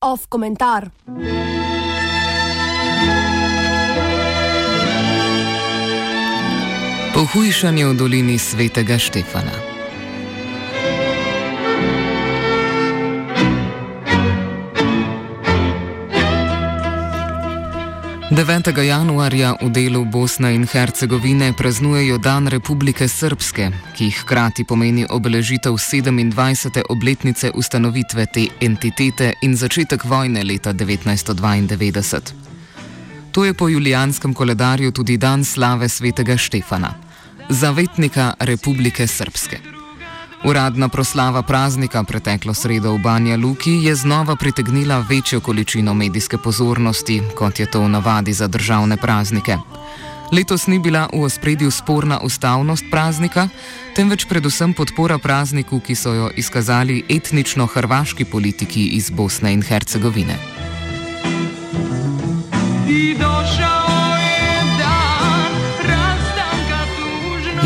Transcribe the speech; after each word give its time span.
Off 0.00 0.28
komentar. 0.28 0.90
Pohujšanje 7.12 7.84
v 7.86 7.92
dolini 7.98 8.38
svetega 8.38 8.94
Štefana. 8.94 9.67
9. 18.38 18.70
januarja 18.86 19.56
v 19.58 19.66
delu 19.70 20.04
Bosne 20.04 20.54
in 20.54 20.62
Hercegovine 20.62 21.52
praznujejo 21.52 22.18
Dan 22.18 22.46
Republike 22.46 23.08
Srpske, 23.08 23.70
ki 23.98 24.10
hkrati 24.14 24.64
pomeni 24.64 25.02
obeležitev 25.10 25.74
27. 25.74 26.82
obletnice 26.88 27.50
ustanovitve 27.50 28.26
te 28.30 28.46
entitete 28.60 29.32
in 29.42 29.56
začetek 29.56 30.04
vojne 30.04 30.44
leta 30.44 30.70
1992. 30.72 32.20
To 33.34 33.44
je 33.44 33.54
po 33.54 33.68
julijanskem 33.68 34.34
koledarju 34.34 34.92
tudi 34.92 35.16
dan 35.16 35.44
slave 35.44 35.88
svetega 35.88 36.36
Štefana, 36.36 36.94
zavetnika 37.50 38.34
Republike 38.38 39.06
Srpske. 39.06 39.77
Uradna 40.44 40.88
proslava 40.88 41.42
praznika 41.42 42.04
preteklo 42.04 42.54
sredo 42.54 42.92
v 42.94 42.98
Banja 42.98 43.36
Luki 43.36 43.72
je 43.82 43.94
znova 43.94 44.36
pritegnila 44.36 45.04
večjo 45.08 45.40
količino 45.40 45.94
medijske 45.94 46.38
pozornosti, 46.38 47.22
kot 47.34 47.60
je 47.60 47.66
to 47.66 47.80
v 47.80 47.88
navadi 47.88 48.32
za 48.32 48.46
državne 48.46 48.96
praznike. 48.96 49.56
Letos 50.32 50.66
ni 50.66 50.78
bila 50.78 51.08
v 51.12 51.22
ospredju 51.22 51.70
sporna 51.70 52.20
ustavnost 52.20 52.84
praznika, 52.90 53.48
temveč 53.96 54.26
predvsem 54.28 54.74
podpora 54.74 55.18
prazniku, 55.18 55.80
ki 55.80 55.94
so 55.94 56.14
jo 56.14 56.30
izkazali 56.36 57.02
etnično-hrvaški 57.08 58.24
politiki 58.24 58.86
iz 58.86 59.10
Bosne 59.10 59.52
in 59.52 59.62
Hercegovine. 59.62 60.67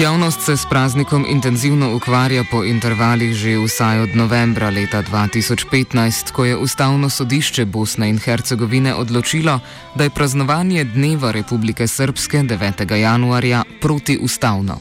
Javnost 0.02 0.40
se 0.42 0.56
s 0.56 0.66
praznikom 0.66 1.26
intenzivno 1.28 1.94
ukvarja 1.94 2.44
po 2.50 2.64
intervalih 2.64 3.34
že 3.34 3.54
vsaj 3.58 4.00
od 4.00 4.16
novembra 4.16 4.70
leta 4.70 5.02
2015, 5.02 6.32
ko 6.32 6.44
je 6.44 6.56
Ustavno 6.56 7.10
sodišče 7.10 7.64
Bosne 7.64 8.08
in 8.10 8.18
Hercegovine 8.18 8.94
odločilo, 8.94 9.60
da 9.94 10.04
je 10.04 10.10
praznovanje 10.10 10.84
Dneva 10.84 11.30
Republike 11.30 11.86
Srpske 11.86 12.38
9. 12.38 12.94
januarja 12.94 13.62
protiustavno. 13.80 14.80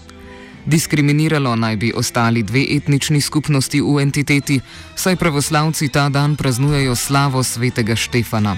Diskriminiralo 0.66 1.56
naj 1.56 1.75
bi 1.75 1.94
ostali 1.95 2.44
dve 2.44 2.66
etnični 2.69 3.22
skupnosti 3.22 3.81
v 3.81 4.02
entiteti, 4.02 4.59
saj 4.95 5.16
pravoslavci 5.16 5.89
ta 5.89 6.09
dan 6.09 6.35
praznujejo 6.35 6.95
slavo 6.95 7.44
svetega 7.44 7.95
Štefana. 7.95 8.58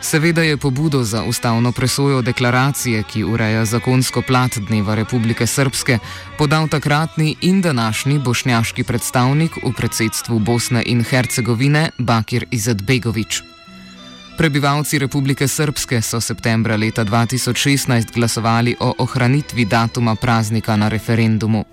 Seveda 0.00 0.42
je 0.42 0.56
pobudo 0.56 1.04
za 1.04 1.24
ustavno 1.24 1.72
presojo 1.72 2.22
deklaracije, 2.22 3.02
ki 3.02 3.24
ureja 3.24 3.64
zakonsko 3.64 4.22
plat 4.22 4.58
Dneva 4.58 4.94
Republike 4.94 5.46
Srpske, 5.46 5.98
podal 6.38 6.68
takratni 6.68 7.36
in 7.40 7.60
današnji 7.62 8.18
bošnjaški 8.18 8.84
predstavnik 8.84 9.56
v 9.56 9.72
predsedstvu 9.76 10.38
Bosne 10.38 10.82
in 10.86 11.04
Hercegovine 11.04 11.90
Bakir 11.98 12.46
Izetbegovič. 12.50 13.42
Prebivalci 14.36 14.98
Republike 14.98 15.48
Srpske 15.48 16.02
so 16.02 16.20
septembra 16.20 16.76
leta 16.76 17.04
2016 17.04 18.14
glasovali 18.14 18.76
o 18.80 18.94
ohranitvi 18.98 19.64
datuma 19.64 20.14
praznika 20.14 20.76
na 20.76 20.88
referendumu. 20.88 21.64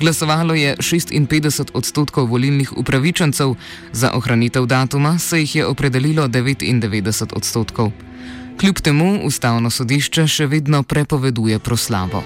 Glasovalo 0.00 0.54
je 0.54 0.76
56 0.76 1.70
odstotkov 1.74 2.28
volilnih 2.28 2.72
upravičencev, 2.76 3.54
za 3.92 4.12
ohranitev 4.12 4.66
datuma 4.66 5.18
se 5.18 5.40
jih 5.40 5.56
je 5.56 5.66
opredelilo 5.66 6.28
99 6.28 7.32
odstotkov. 7.36 7.92
Kljub 8.60 8.76
temu 8.80 9.20
ustavno 9.24 9.70
sodišče 9.70 10.26
še 10.26 10.46
vedno 10.46 10.82
prepoveduje 10.82 11.58
proslavo. 11.58 12.22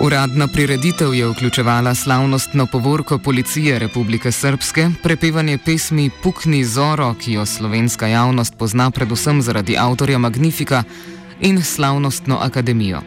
Uradna 0.00 0.46
prireditev 0.46 1.14
je 1.14 1.26
vključevala 1.26 1.94
slavnostno 1.94 2.66
povorko 2.66 3.18
policije 3.18 3.78
Republike 3.78 4.32
Srpske, 4.32 4.90
prepevanje 5.02 5.58
pesmi 5.58 6.10
Pukni 6.22 6.64
Zoro, 6.64 7.14
ki 7.14 7.32
jo 7.32 7.46
slovenska 7.46 8.06
javnost 8.06 8.58
pozna 8.58 8.90
predvsem 8.90 9.42
zaradi 9.42 9.76
avtorja 9.78 10.18
Magnifika, 10.18 10.84
in 11.40 11.62
slavnostno 11.62 12.38
akademijo. 12.40 13.00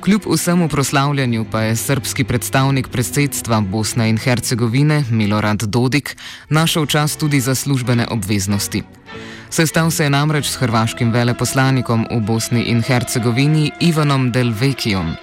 Kljub 0.00 0.22
vsemu 0.34 0.68
proslavljanju 0.68 1.46
pa 1.50 1.60
je 1.60 1.76
srpski 1.76 2.24
predstavnik 2.24 2.88
predsedstva 2.88 3.60
Bosne 3.60 4.10
in 4.10 4.18
Hercegovine 4.18 5.04
Milorad 5.10 5.62
Dodik 5.62 6.16
našel 6.48 6.86
čas 6.86 7.16
tudi 7.16 7.40
za 7.40 7.54
službene 7.54 8.06
obveznosti. 8.10 8.82
Sestal 9.50 9.90
se 9.90 10.04
je 10.04 10.10
namreč 10.10 10.46
s 10.46 10.56
hrvaškim 10.56 11.10
veleposlanikom 11.10 12.06
v 12.10 12.20
Bosni 12.20 12.62
in 12.62 12.82
Hercegovini 12.82 13.70
Ivanom 13.80 14.32
Delvekijom. 14.32 15.14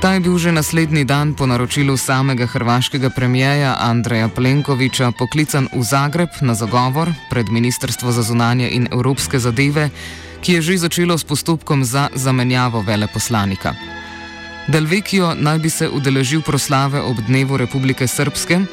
Ta 0.00 0.16
je 0.16 0.20
bil 0.24 0.38
že 0.40 0.48
naslednji 0.52 1.04
dan 1.04 1.36
po 1.36 1.44
naročilu 1.44 1.92
samega 1.96 2.46
hrvaškega 2.48 3.10
premijeja 3.12 3.76
Andreja 3.80 4.28
Plenkoviča 4.32 5.12
poklican 5.12 5.68
v 5.76 5.82
Zagreb 5.84 6.32
na 6.40 6.54
zagovor 6.56 7.12
pred 7.30 7.52
Ministrstvo 7.52 8.12
za 8.12 8.22
zunanje 8.22 8.70
in 8.72 8.88
evropske 8.92 9.38
zadeve, 9.38 9.90
ki 10.40 10.52
je 10.52 10.62
že 10.62 10.88
začelo 10.88 11.18
s 11.18 11.24
postopkom 11.24 11.84
za 11.84 12.08
zamenjavo 12.16 12.80
veleposlanika. 12.80 13.74
Delvekijo 14.72 15.34
naj 15.36 15.58
bi 15.58 15.70
se 15.70 15.88
udeležil 15.88 16.40
proslave 16.40 17.00
ob 17.00 17.20
dnevu 17.28 17.60
Republike 17.60 18.08
Srpske, 18.08 18.64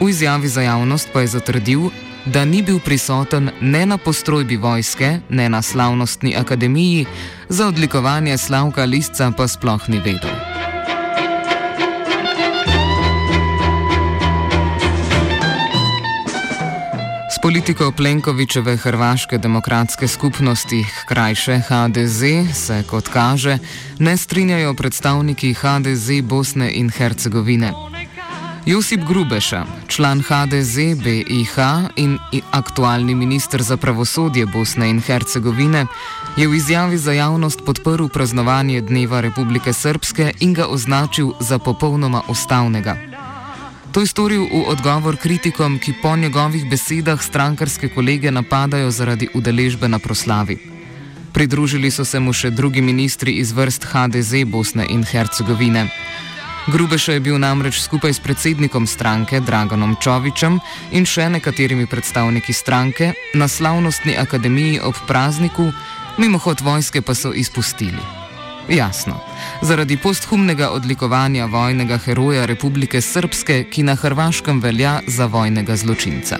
v 0.00 0.08
izjavi 0.08 0.48
za 0.48 0.62
javnost 0.62 1.10
pa 1.12 1.26
je 1.26 1.26
zatrdil, 1.26 1.90
da 2.32 2.44
ni 2.44 2.62
bil 2.62 2.78
prisoten 2.80 3.50
ne 3.60 3.86
na 3.86 3.98
postrojbi 3.98 4.56
vojske, 4.56 5.18
ne 5.28 5.48
na 5.48 5.62
slavnostni 5.62 6.36
akademiji, 6.36 7.06
za 7.48 7.66
odlikovanje 7.66 8.38
slavka 8.38 8.84
listca 8.84 9.32
pa 9.36 9.48
sploh 9.48 9.88
ni 9.88 9.98
vedel. 9.98 10.58
politiko 17.48 17.92
Plenkovičeve 17.92 18.76
Hrvaške 18.76 19.38
demokratske 19.38 20.08
skupnosti, 20.08 20.84
krajše 21.08 21.58
HDZ, 21.58 22.22
se 22.54 22.82
kot 22.90 23.08
kaže, 23.08 23.58
ne 23.98 24.16
strinjajo 24.16 24.74
predstavniki 24.74 25.54
HDZ 25.54 26.10
Bosne 26.22 26.70
in 26.72 26.90
Hercegovine. 26.90 27.72
Josip 28.68 29.00
Grubeša, 29.00 29.64
član 29.86 30.20
HDZ 30.20 30.76
BIH 31.02 31.56
in 31.96 32.18
aktualni 32.50 33.14
minister 33.14 33.62
za 33.62 33.76
pravosodje 33.76 34.46
Bosne 34.46 34.90
in 34.90 35.00
Hercegovine, 35.00 35.86
je 36.36 36.48
v 36.48 36.54
izjavi 36.54 36.98
za 36.98 37.12
javnost 37.12 37.64
podprl 37.66 38.12
praznovanje 38.12 38.80
Dneva 38.80 39.20
Republike 39.20 39.72
Srpske 39.72 40.32
in 40.40 40.52
ga 40.52 40.66
označil 40.66 41.32
za 41.40 41.58
popolnoma 41.58 42.22
ustavnega. 42.28 42.96
To 43.92 44.00
je 44.00 44.06
storil 44.06 44.44
v 44.44 44.68
odgovor 44.68 45.16
kritikom, 45.16 45.78
ki 45.78 45.94
po 46.02 46.16
njegovih 46.16 46.70
besedah 46.70 47.22
strankarske 47.22 47.88
kolege 47.88 48.30
napadajo 48.30 48.90
zaradi 48.90 49.28
udeležbe 49.34 49.88
na 49.88 49.98
proslavi. 49.98 50.58
Pridružili 51.32 51.90
so 51.90 52.04
se 52.04 52.20
mu 52.20 52.32
še 52.32 52.50
drugi 52.50 52.82
ministri 52.82 53.32
iz 53.32 53.52
vrst 53.52 53.84
HDZ 53.84 54.44
Bosne 54.44 54.84
in 54.90 55.04
Hercegovine. 55.04 55.88
Grubeša 56.68 57.12
je 57.12 57.20
bil 57.20 57.38
namreč 57.40 57.80
skupaj 57.80 58.12
s 58.12 58.20
predsednikom 58.20 58.86
stranke 58.86 59.40
Dragonom 59.40 59.96
Čovičem 59.96 60.58
in 60.92 61.06
še 61.08 61.30
nekaterimi 61.32 61.86
predstavniki 61.88 62.52
stranke 62.52 63.14
na 63.32 63.48
slavnostni 63.48 64.12
akademiji 64.20 64.82
ob 64.84 65.00
prazniku, 65.08 65.70
mimo 66.20 66.36
hod 66.38 66.60
vojske 66.60 67.00
pa 67.00 67.16
so 67.16 67.32
izpustili. 67.32 68.04
Jasno, 68.68 69.16
zaradi 69.64 69.96
posthumnega 69.96 70.68
odlikovanja 70.76 71.46
vojnega 71.48 71.96
heroja 72.04 72.44
Republike 72.44 73.00
Srpske, 73.00 73.64
ki 73.72 73.88
na 73.88 73.96
Hrvaškem 73.96 74.60
velja 74.60 75.00
za 75.08 75.24
vojnega 75.24 75.76
zločinca. 75.76 76.36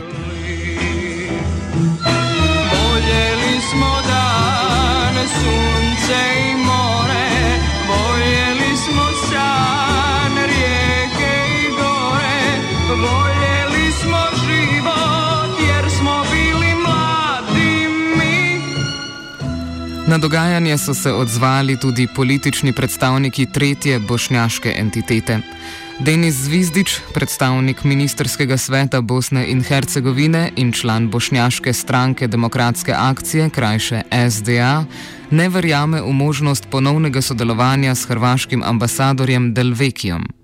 Na 20.18 20.22
dogajanje 20.22 20.78
so 20.78 20.94
se 20.94 21.12
odzvali 21.12 21.76
tudi 21.80 22.08
politični 22.14 22.72
predstavniki 22.72 23.46
tretje 23.46 23.98
bošnjaške 23.98 24.74
entitete. 24.78 25.38
Denis 25.98 26.34
Zvizdič, 26.34 26.96
predstavnik 27.14 27.84
Ministerskega 27.84 28.56
sveta 28.56 29.00
Bosne 29.00 29.46
in 29.46 29.62
Hercegovine 29.62 30.50
in 30.56 30.72
član 30.72 31.10
bošnjaške 31.10 31.72
stranke 31.72 32.26
Demokratske 32.26 32.92
akcije, 32.92 33.50
krajše 33.50 34.02
SDA, 34.30 34.84
ne 35.30 35.48
verjame 35.48 36.02
v 36.02 36.12
možnost 36.12 36.66
ponovnega 36.70 37.22
sodelovanja 37.22 37.94
s 37.94 38.04
hrvaškim 38.04 38.62
ambasadorjem 38.62 39.54
Delvekijom. 39.54 40.37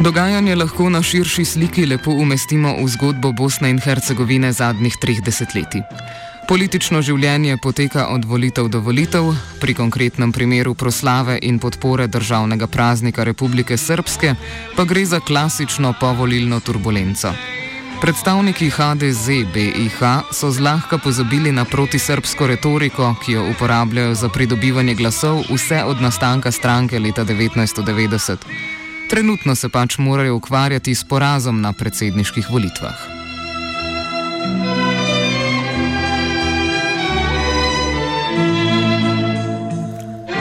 Dogajanje 0.00 0.54
lahko 0.54 0.90
na 0.90 1.02
širši 1.02 1.44
sliki 1.44 1.86
lepo 1.86 2.10
umestimo 2.10 2.74
v 2.84 2.88
zgodbo 2.88 3.32
Bosne 3.32 3.70
in 3.70 3.78
Hercegovine 3.80 4.52
zadnjih 4.52 4.96
treh 5.00 5.22
desetletij. 5.24 5.80
Politično 6.48 7.00
življenje 7.02 7.56
poteka 7.62 8.04
od 8.12 8.24
volitev 8.28 8.68
do 8.68 8.82
volitev, 8.84 9.32
pri 9.60 9.74
konkretnem 9.74 10.32
primeru 10.32 10.74
proslave 10.74 11.38
in 11.42 11.58
podpore 11.58 12.06
državnega 12.06 12.66
praznika 12.66 13.24
Republike 13.24 13.76
Srpske 13.76 14.34
pa 14.76 14.84
gre 14.84 15.06
za 15.06 15.20
klasično 15.20 15.94
povolilno 16.00 16.60
turbulenco. 16.60 17.32
Predstavniki 18.00 18.68
HDZ 18.70 19.26
BIH 19.54 20.30
so 20.30 20.50
zlahka 20.52 20.98
pozabili 20.98 21.52
na 21.52 21.64
protisrpsko 21.64 22.46
retoriko, 22.46 23.14
ki 23.24 23.32
jo 23.32 23.50
uporabljajo 23.50 24.14
za 24.14 24.28
pridobivanje 24.28 24.94
glasov 24.94 25.46
vse 25.48 25.84
od 25.84 26.02
nastanka 26.04 26.52
stranke 26.52 26.98
leta 26.98 27.24
1990. 27.24 28.75
Trenutno 29.10 29.54
se 29.54 29.68
pač 29.68 29.98
morajo 29.98 30.36
ukvarjati 30.36 30.94
s 30.94 31.04
porazom 31.04 31.60
na 31.60 31.72
predsedniških 31.72 32.50
volitvah. 32.50 33.16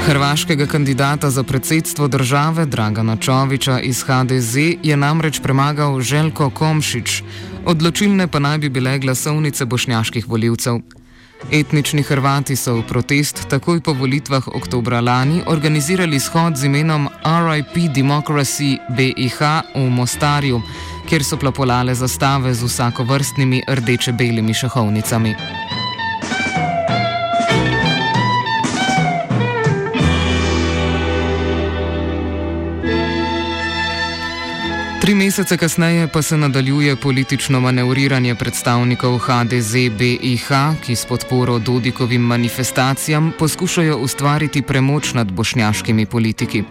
Hrvaškega 0.05 0.65
kandidata 0.65 1.29
za 1.29 1.43
predsedstvo 1.43 2.07
države 2.07 2.65
Dragana 2.65 3.17
Čoviča 3.17 3.79
iz 3.79 4.03
HDZ 4.03 4.55
je 4.83 4.97
namreč 4.97 5.39
premagal 5.43 6.01
Željko 6.01 6.49
Komšič, 6.49 7.23
odločilne 7.65 8.27
pa 8.27 8.39
naj 8.39 8.57
bi 8.57 8.69
bile 8.69 8.99
glasovnice 8.99 9.65
bošnjaških 9.65 10.27
voljivcev. 10.27 10.79
Etnični 11.51 12.01
Hrvati 12.01 12.55
so 12.55 12.75
v 12.79 12.83
protest 12.87 13.45
takoj 13.49 13.81
po 13.81 13.93
volitvah 13.93 14.47
oktobra 14.47 15.01
lani 15.01 15.43
organizirali 15.47 16.19
shod 16.19 16.57
z 16.57 16.65
imenom 16.65 17.07
RIP 17.21 17.93
Democracy 17.93 18.77
BIH 18.97 19.39
v 19.75 19.89
Mostarju, 19.89 20.61
kjer 21.09 21.23
so 21.23 21.37
plapolale 21.37 21.95
zastave 21.95 22.53
z 22.53 22.63
vsakovrstnimi 22.63 23.63
rdeče-belimi 23.69 24.53
šahovnicami. 24.53 25.84
Tri 35.05 35.13
mesece 35.15 35.57
kasneje 35.57 36.07
pa 36.07 36.21
se 36.21 36.37
nadaljuje 36.37 36.95
politično 36.95 37.59
manevriranje 37.59 38.35
predstavnikov 38.35 39.19
HDZ-BIH, 39.19 40.47
ki 40.85 40.95
s 40.95 41.05
podporo 41.05 41.59
Dodikovim 41.59 42.21
manifestacijam 42.21 43.31
poskušajo 43.39 43.97
ustvariti 43.97 44.61
premoč 44.61 45.13
nad 45.13 45.31
bošnjaškimi 45.31 46.05
politiki. 46.05 46.63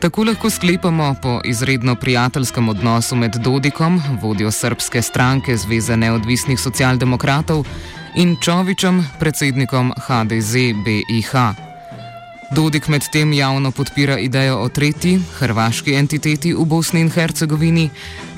Tako 0.00 0.24
lahko 0.24 0.50
sklepamo 0.50 1.14
po 1.22 1.40
izredno 1.44 1.94
prijateljskem 1.94 2.68
odnosu 2.68 3.16
med 3.16 3.34
Dodikom, 3.34 4.02
vodjo 4.22 4.50
srpske 4.50 5.02
stranke 5.02 5.56
Zveze 5.56 5.96
neodvisnih 5.96 6.60
socialdemokratov, 6.60 7.66
in 8.14 8.36
Čovičem, 8.42 9.06
predsednikom 9.20 9.92
HDZ-BIH. 10.08 11.73
Dodik 12.54 12.88
medtem 12.88 13.32
javno 13.32 13.70
podpira 13.70 14.18
idejo 14.18 14.60
o 14.62 14.68
tretji, 14.68 15.18
hrvaški 15.38 15.94
entiteti 15.98 16.52
v 16.54 16.64
Bosni 16.64 17.00
in 17.02 17.10
Hercegovini, 17.10 17.88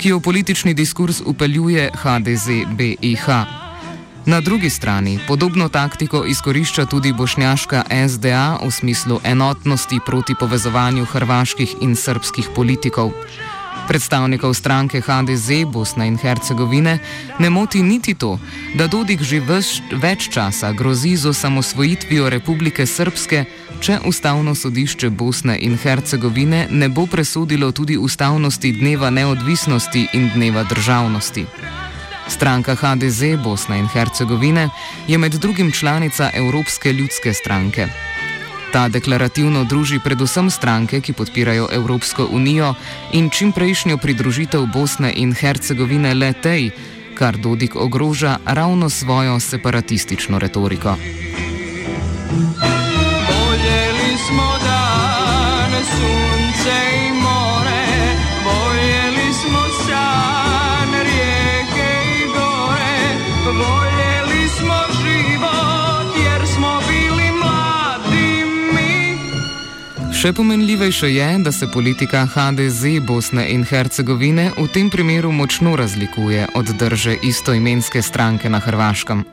ki 0.01 0.09
jo 0.09 0.19
politični 0.19 0.73
diskurs 0.73 1.21
upeljuje 1.25 1.91
HDZ-BIH. 1.93 3.27
Na 4.25 4.41
drugi 4.41 4.69
strani 4.69 5.19
podobno 5.27 5.69
taktiko 5.69 6.25
izkorišča 6.25 6.85
tudi 6.85 7.13
bošnjaška 7.13 7.83
SDA 8.09 8.57
v 8.65 8.71
smislu 8.71 9.19
enotnosti 9.23 9.99
proti 10.05 10.35
povezovanju 10.39 11.05
hrvaških 11.05 11.75
in 11.81 11.95
srpskih 11.95 12.49
politikov. 12.55 13.11
Predstavnikov 13.87 14.53
stranke 14.53 14.99
HDZ 15.01 15.63
Bosna 15.71 16.05
in 16.05 16.17
Hercegovine 16.17 16.99
ne 17.39 17.49
moti 17.49 17.83
niti 17.83 18.13
to, 18.13 18.39
da 18.75 18.87
Dodik 18.87 19.23
že 19.23 19.39
več, 19.39 19.79
več 19.91 20.27
časa 20.27 20.73
grozi 20.75 21.15
z 21.15 21.31
osamosvojitvijo 21.31 22.27
Republike 22.29 22.85
Srpske, 22.85 23.45
če 23.79 23.99
ustavno 24.03 24.55
sodišče 24.55 25.09
Bosne 25.09 25.55
in 25.63 25.77
Hercegovine 25.79 26.67
ne 26.71 26.89
bo 26.89 27.07
presodilo 27.07 27.71
tudi 27.71 27.97
ustavnosti 27.97 28.71
dneva 28.75 29.09
neodvisnosti 29.09 30.07
in 30.13 30.29
dneva 30.35 30.67
državnosti. 30.67 31.45
Stranka 32.27 32.75
HDZ 32.75 33.39
Bosna 33.43 33.77
in 33.79 33.87
Hercegovine 33.87 34.69
je 35.07 35.17
med 35.17 35.39
drugim 35.39 35.71
članica 35.71 36.29
Evropske 36.35 36.93
ljudske 36.93 37.33
stranke. 37.33 37.87
Ta 38.71 38.87
deklarativno 38.89 39.63
druži 39.63 39.99
predvsem 40.03 40.49
stranke, 40.51 41.01
ki 41.01 41.13
podpirajo 41.13 41.69
Evropsko 41.71 42.27
unijo 42.31 42.73
in 43.13 43.29
čimprejšnjo 43.29 43.97
pridružitev 43.97 44.65
Bosne 44.73 45.13
in 45.15 45.33
Hercegovine 45.33 46.13
le 46.13 46.33
tej, 46.33 46.71
kar 47.15 47.37
Dodik 47.37 47.75
ogroža 47.75 48.37
ravno 48.45 48.89
svojo 48.89 49.39
separatistično 49.39 50.39
retoriko. 50.39 50.95
Še 70.27 70.33
pomenljivejše 70.35 71.07
je, 71.07 71.27
da 71.39 71.51
se 71.55 71.69
politika 71.71 72.25
HDZ 72.27 72.99
Bosne 73.07 73.45
in 73.47 73.61
Hercegovine 73.63 74.49
v 74.57 74.65
tem 74.67 74.89
primeru 74.91 75.31
močno 75.31 75.77
razlikuje 75.79 76.49
od 76.51 76.67
drže 76.75 77.13
istoimenske 77.23 78.01
stranke 78.03 78.51
na 78.51 78.59
Hrvaškem. 78.59 79.23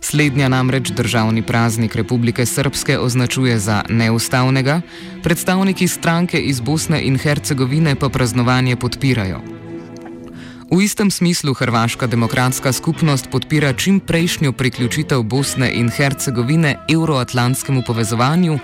Slednja 0.00 0.48
namreč 0.48 0.88
državni 0.96 1.42
praznik 1.44 1.98
Republike 2.00 2.46
Srpske 2.46 2.96
označuje 2.96 3.58
za 3.60 3.82
neustavnega, 3.92 4.80
predstavniki 5.20 5.84
stranke 5.88 6.40
iz 6.40 6.64
Bosne 6.64 7.02
in 7.04 7.20
Hercegovine 7.20 7.92
pa 8.00 8.08
praznovanje 8.08 8.80
podpirajo. 8.80 9.44
V 10.72 10.80
istem 10.80 11.10
smislu 11.10 11.52
Hrvaška 11.52 12.06
demokratska 12.06 12.72
skupnost 12.72 13.28
podpira 13.30 13.72
čim 13.72 14.00
prejšnjo 14.00 14.52
priključitev 14.52 15.22
Bosne 15.22 15.68
in 15.76 15.92
Hercegovine 15.92 16.76
euroatlantskemu 16.88 17.82
povezovanju, 17.84 18.58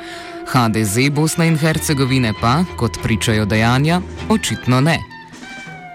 HDZ 0.47 1.11
Bosna 1.11 1.45
in 1.45 1.59
Hercegovine 1.59 2.33
pa, 2.41 2.65
kot 2.77 2.99
pričajo 3.03 3.45
dejanja, 3.45 4.01
očitno 4.29 4.81
ne. 4.81 4.99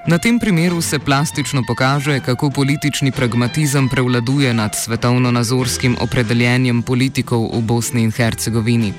Na 0.07 0.17
tem 0.17 0.39
primeru 0.39 0.81
se 0.81 0.99
plastično 0.99 1.63
pokaže, 1.67 2.19
kako 2.19 2.49
politični 2.49 3.11
pragmatizem 3.11 3.89
prevladuje 3.89 4.53
nad 4.53 4.75
svetovno-nazorskim 4.75 5.97
opredeljenjem 6.01 6.81
politikov 6.81 7.49
v 7.53 7.61
Bosni 7.61 8.03
in 8.03 8.11
Hercegovini. 8.11 8.93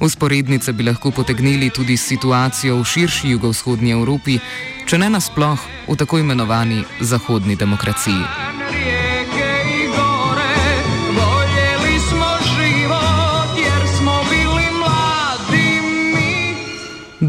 Usporednice 0.00 0.72
bi 0.72 0.82
lahko 0.82 1.10
potegnili 1.10 1.70
tudi 1.70 1.96
situacijo 1.96 2.76
v 2.76 2.84
širši 2.84 3.28
jugovzhodnji 3.30 3.92
Evropi, 3.92 4.38
če 4.86 4.98
ne 4.98 5.10
nasploh 5.10 5.60
v 5.88 5.96
tako 5.96 6.18
imenovani 6.18 6.84
zahodni 7.00 7.56
demokraciji. 7.56 8.41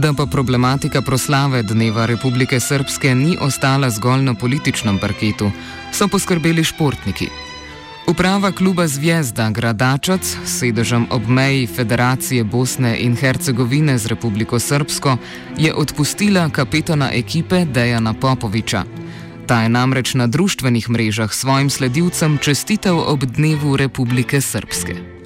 Da 0.03 0.13
pa 0.13 0.25
problematika 0.25 1.01
proslave 1.01 1.61
Dneva 1.63 2.05
Republike 2.05 2.59
Srpske 2.59 3.15
ni 3.15 3.37
ostala 3.41 3.89
zgolj 3.89 4.23
na 4.23 4.33
političnem 4.33 4.97
parketu, 4.99 5.47
so 5.95 6.07
poskrbeli 6.07 6.63
športniki. 6.63 7.29
Uprava 8.07 8.51
kluba 8.51 8.87
Zvezda 8.87 9.47
Gradačac, 9.49 10.37
sedežem 10.45 11.07
ob 11.09 11.27
meji 11.27 11.67
Federacije 11.67 12.43
Bosne 12.43 12.97
in 12.99 13.15
Hercegovine 13.15 13.97
z 13.97 14.11
Republiko 14.11 14.59
Srpsko, 14.59 15.17
je 15.57 15.73
odpustila 15.73 16.49
kapetana 16.49 17.11
ekipe 17.13 17.65
Dejana 17.65 18.13
Popoviča. 18.13 18.83
Ta 19.47 19.61
je 19.63 19.69
namreč 19.69 20.13
na 20.13 20.27
družbenih 20.27 20.89
mrežah 20.89 21.33
svojim 21.33 21.69
sledilcem 21.69 22.37
čestitev 22.37 22.99
ob 22.99 23.23
Dnevu 23.23 23.77
Republike 23.77 24.41
Srpske. 24.41 25.22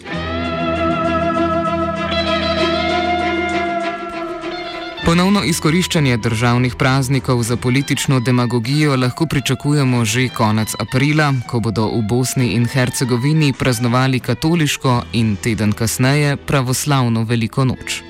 Ponovno 5.07 5.39
izkoriščanje 5.47 6.17
državnih 6.17 6.73
praznikov 6.75 7.43
za 7.43 7.55
politično 7.55 8.19
demagogijo 8.19 8.95
lahko 8.95 9.25
pričakujemo 9.25 10.05
že 10.05 10.27
konec 10.29 10.75
aprila, 10.79 11.33
ko 11.47 11.59
bodo 11.59 11.85
v 11.87 12.01
Bosni 12.09 12.47
in 12.55 12.65
Hercegovini 12.67 13.53
praznovali 13.53 14.19
katoliško 14.19 15.01
in 15.13 15.35
teden 15.35 15.71
kasneje 15.71 16.35
pravoslavno 16.35 17.23
veliko 17.23 17.65
noč. 17.65 18.01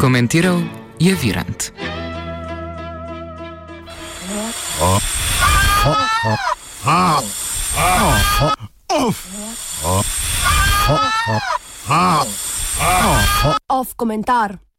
Komentiral 0.00 0.60
je 0.98 1.16
Virant. 1.22 1.89
Off 13.68 13.94
komentar. 13.96 14.69